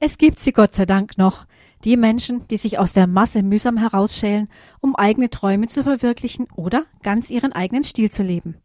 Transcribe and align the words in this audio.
Es 0.00 0.16
gibt 0.16 0.38
sie 0.38 0.52
Gott 0.52 0.74
sei 0.74 0.86
Dank 0.86 1.18
noch, 1.18 1.46
die 1.84 1.96
Menschen, 1.96 2.46
die 2.48 2.56
sich 2.56 2.78
aus 2.78 2.92
der 2.92 3.08
Masse 3.08 3.42
mühsam 3.42 3.76
herausschälen, 3.76 4.48
um 4.80 4.94
eigene 4.94 5.28
Träume 5.28 5.66
zu 5.66 5.82
verwirklichen 5.82 6.46
oder 6.54 6.84
ganz 7.02 7.30
ihren 7.30 7.52
eigenen 7.52 7.82
Stil 7.82 8.10
zu 8.10 8.22
leben. 8.22 8.56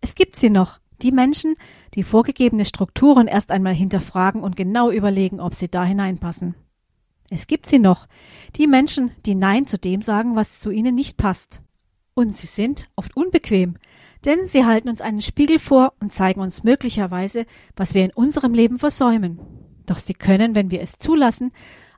Es 0.00 0.14
gibt 0.14 0.36
sie 0.36 0.50
noch, 0.50 0.78
die 1.02 1.10
Menschen, 1.10 1.54
die 1.94 2.04
vorgegebene 2.04 2.64
Strukturen 2.64 3.26
erst 3.26 3.50
einmal 3.50 3.74
hinterfragen 3.74 4.42
und 4.42 4.54
genau 4.54 4.90
überlegen, 4.90 5.40
ob 5.40 5.54
sie 5.54 5.68
da 5.68 5.84
hineinpassen. 5.84 6.54
Es 7.30 7.46
gibt 7.46 7.66
sie 7.66 7.78
noch, 7.78 8.06
die 8.56 8.66
Menschen, 8.66 9.10
die 9.26 9.34
Nein 9.34 9.66
zu 9.66 9.78
dem 9.78 10.02
sagen, 10.02 10.36
was 10.36 10.60
zu 10.60 10.70
ihnen 10.70 10.94
nicht 10.94 11.16
passt. 11.16 11.62
Und 12.14 12.36
sie 12.36 12.48
sind 12.48 12.88
oft 12.96 13.16
unbequem, 13.16 13.76
denn 14.24 14.46
sie 14.46 14.64
halten 14.64 14.88
uns 14.88 15.00
einen 15.00 15.22
Spiegel 15.22 15.58
vor 15.58 15.94
und 16.00 16.12
zeigen 16.12 16.40
uns 16.40 16.64
möglicherweise, 16.64 17.46
was 17.76 17.94
wir 17.94 18.04
in 18.04 18.12
unserem 18.12 18.52
Leben 18.52 18.78
versäumen. 18.78 19.59
Doch 19.90 19.98
sie 19.98 20.14
können, 20.14 20.54
wenn 20.54 20.70
wir 20.70 20.82
es 20.82 21.00
zulassen, 21.00 21.50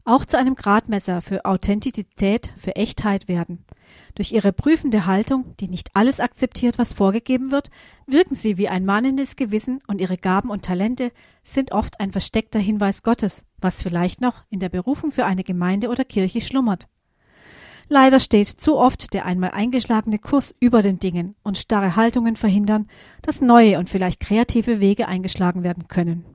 auch 0.07 0.25
zu 0.25 0.39
einem 0.39 0.55
Gradmesser 0.55 1.21
für 1.21 1.45
Authentizität, 1.45 2.51
für 2.57 2.75
Echtheit 2.75 3.29
werden. 3.29 3.67
Durch 4.15 4.33
ihre 4.33 4.55
prüfende 4.55 5.05
Haltung, 5.05 5.55
die 5.61 5.69
nicht 5.69 5.91
alles 5.93 6.19
akzeptiert, 6.19 6.79
was 6.79 6.95
vorgegeben 6.95 7.51
wird, 7.51 7.71
wirken 8.07 8.35
sie 8.35 8.57
wie 8.57 8.71
ein 8.71 8.87
mahnendes 8.87 9.37
Gewissen 9.37 9.81
und 9.89 10.01
ihre 10.01 10.17
Gaben 10.17 10.49
und 10.49 10.65
Talente 10.65 11.13
sind 11.45 11.73
oft 11.73 12.01
ein 12.01 12.13
versteckter 12.13 12.59
Hinweis 12.59 13.03
Gottes, 13.03 13.45
was 13.61 13.83
vielleicht 13.83 14.23
noch 14.23 14.45
in 14.49 14.61
der 14.61 14.71
Berufung 14.71 15.13
für 15.13 15.27
eine 15.27 15.45
Gemeinde 15.45 15.91
oder 15.91 16.07
Kirche 16.07 16.41
schlummert. 16.41 16.89
Leider 17.91 18.21
steht 18.21 18.49
zu 18.49 18.79
oft 18.79 19.13
der 19.13 19.27
einmal 19.27 19.51
eingeschlagene 19.51 20.19
Kurs 20.19 20.55
über 20.61 20.81
den 20.81 20.99
Dingen 20.99 21.35
und 21.43 21.59
starre 21.59 21.95
Haltungen 21.95 22.37
verhindern, 22.37 22.89
dass 23.21 23.43
neue 23.43 23.79
und 23.79 23.91
vielleicht 23.91 24.19
kreative 24.19 24.81
Wege 24.81 25.09
eingeschlagen 25.09 25.63
werden 25.63 25.89
können. 25.89 26.32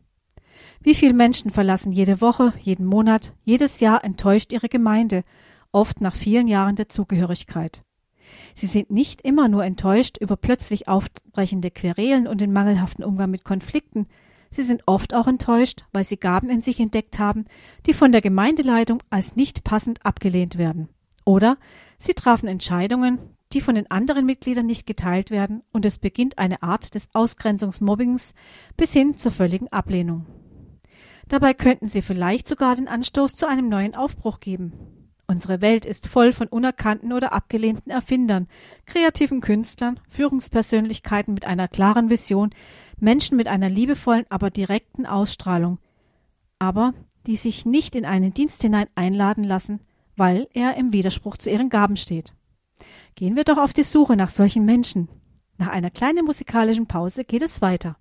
Wie 0.82 0.96
viele 0.96 1.14
Menschen 1.14 1.50
verlassen 1.50 1.92
jede 1.92 2.22
Woche, 2.22 2.54
jeden 2.62 2.86
Monat, 2.86 3.34
jedes 3.44 3.80
Jahr 3.80 4.04
enttäuscht 4.04 4.52
ihre 4.52 4.70
Gemeinde, 4.70 5.24
oft 5.72 6.02
nach 6.02 6.16
vielen 6.16 6.48
Jahren 6.48 6.76
der 6.76 6.90
Zugehörigkeit. 6.90 7.84
Sie 8.56 8.68
sind 8.68 8.92
nicht 8.92 9.22
immer 9.22 9.48
nur 9.48 9.64
enttäuscht 9.64 10.18
über 10.20 10.36
plötzlich 10.38 10.88
aufbrechende 10.88 11.72
Querelen 11.72 12.28
und 12.28 12.42
den 12.42 12.54
mangelhaften 12.54 13.04
Umgang 13.04 13.32
mit 13.32 13.44
Konflikten, 13.44 14.08
sie 14.50 14.64
sind 14.64 14.84
oft 14.86 15.14
auch 15.14 15.28
enttäuscht, 15.28 15.86
weil 15.92 16.04
sie 16.04 16.18
Gaben 16.18 16.50
in 16.50 16.62
sich 16.62 16.80
entdeckt 16.80 17.20
haben, 17.20 17.46
die 17.86 17.94
von 17.94 18.12
der 18.12 18.22
Gemeindeleitung 18.22 19.02
als 19.10 19.36
nicht 19.36 19.64
passend 19.64 20.06
abgelehnt 20.06 20.58
werden. 20.58 20.90
Oder 21.26 21.58
sie 21.98 22.14
trafen 22.14 22.48
Entscheidungen, 22.48 23.20
die 23.54 23.62
von 23.62 23.76
den 23.76 23.90
anderen 23.92 24.26
Mitgliedern 24.26 24.66
nicht 24.66 24.86
geteilt 24.86 25.32
werden, 25.32 25.62
und 25.72 25.86
es 25.86 26.00
beginnt 26.00 26.38
eine 26.38 26.64
Art 26.64 26.96
des 26.96 27.08
Ausgrenzungsmobbings 27.14 28.34
bis 28.76 28.94
hin 28.94 29.18
zur 29.18 29.32
völligen 29.32 29.72
Ablehnung. 29.72 30.26
Dabei 31.28 31.54
könnten 31.54 31.88
sie 31.88 32.02
vielleicht 32.02 32.48
sogar 32.48 32.76
den 32.76 32.88
Anstoß 32.88 33.36
zu 33.36 33.48
einem 33.48 33.70
neuen 33.70 33.96
Aufbruch 33.96 34.40
geben. 34.40 34.74
Unsere 35.30 35.60
Welt 35.62 35.86
ist 35.86 36.08
voll 36.08 36.32
von 36.32 36.48
unerkannten 36.48 37.12
oder 37.12 37.34
abgelehnten 37.34 37.92
Erfindern, 37.92 38.48
kreativen 38.86 39.42
Künstlern, 39.42 40.00
Führungspersönlichkeiten 40.08 41.34
mit 41.34 41.44
einer 41.44 41.68
klaren 41.68 42.10
Vision, 42.10 42.52
Menschen 42.98 43.36
mit 43.36 43.50
einer 43.50 43.68
liebevollen, 43.68 44.26
aber 44.30 44.50
direkten 44.50 45.06
Ausstrahlung, 45.06 45.80
aber 46.60 46.94
die 47.26 47.36
sich 47.36 47.66
nicht 47.66 47.98
in 47.98 48.06
einen 48.06 48.34
Dienst 48.34 48.62
hinein 48.62 48.88
einladen 48.96 49.44
lassen, 49.44 49.82
weil 50.16 50.48
er 50.54 50.78
im 50.78 50.94
Widerspruch 50.94 51.36
zu 51.36 51.50
ihren 51.50 51.70
Gaben 51.70 51.98
steht. 51.98 52.34
Gehen 53.16 53.36
wir 53.36 53.44
doch 53.44 53.58
auf 53.58 53.74
die 53.74 53.84
Suche 53.84 54.16
nach 54.16 54.30
solchen 54.30 54.64
Menschen. 54.64 55.10
Nach 55.58 55.68
einer 55.68 55.90
kleinen 55.90 56.24
musikalischen 56.24 56.88
Pause 56.88 57.26
geht 57.26 57.42
es 57.42 57.62
weiter. 57.62 57.98